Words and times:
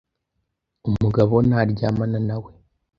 Umugabo 0.89 1.33
naryamana 1.49 2.19
na 2.27 2.37
we 2.43 2.51